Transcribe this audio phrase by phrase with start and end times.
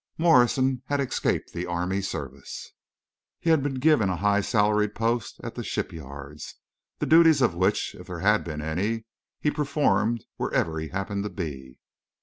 [0.17, 2.71] Morrison had escaped the army service.
[3.39, 7.93] He had been given a high salaried post at the ship yards—the duties of which,
[7.93, 9.05] if there had been any,
[9.41, 11.77] he performed wherever he happened to be.